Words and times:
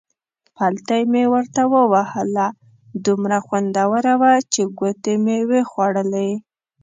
پلتۍ 0.55 1.01
مې 1.11 1.23
ورته 1.33 1.61
ووهله، 1.73 2.47
دومره 3.05 3.37
خوندوره 3.45 4.13
وه 4.21 4.33
چې 4.53 4.61
ګوتې 4.79 5.13
مې 5.23 5.37
وې 5.49 5.61
خوړلې. 5.69 6.29